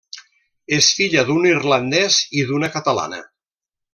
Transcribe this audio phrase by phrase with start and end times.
[0.77, 3.23] És filla d'un irlandès i d'una catalana.